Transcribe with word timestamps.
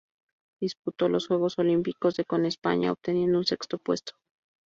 Disputó 0.59 1.09
los 1.09 1.27
Juegos 1.27 1.59
Olímpicos 1.59 2.15
de 2.17 2.25
con 2.25 2.47
España, 2.47 2.91
obteniendo 2.91 3.37
un 3.37 3.45
sexto 3.45 3.77
puesto. 3.77 4.13